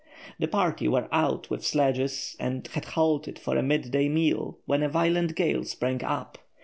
[0.39, 4.89] The party were out with sledges and had halted for the midday meal when a
[4.89, 6.39] violent gale sprang up.